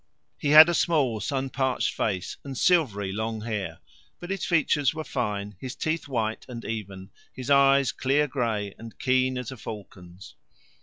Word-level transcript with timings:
He 0.39 0.47
had 0.49 0.67
a 0.67 0.73
small, 0.73 1.19
sun 1.19 1.51
parched 1.51 1.93
face, 1.93 2.37
and 2.43 2.57
silvery 2.57 3.11
long 3.11 3.41
hair; 3.41 3.77
but 4.19 4.31
his 4.31 4.43
features 4.43 4.95
were 4.95 5.03
fine, 5.03 5.55
his 5.59 5.75
teeth 5.75 6.07
white 6.07 6.43
and 6.49 6.65
even, 6.65 7.11
his 7.31 7.51
eyes 7.51 7.91
clear 7.91 8.27
grey 8.27 8.73
and 8.79 8.97
keen 8.97 9.37
as 9.37 9.51
a 9.51 9.57
falcon's. 9.57 10.33